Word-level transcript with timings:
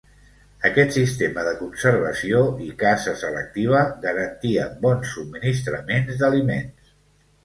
Aquest 0.67 0.93
sistema 0.95 1.41
de 1.47 1.51
conservació 1.57 2.39
i 2.67 2.69
caça 2.83 3.13
selectiva 3.23 3.81
garantia 4.07 4.65
bons 4.87 5.13
subministraments 5.19 6.19
d'aliments. 6.23 6.91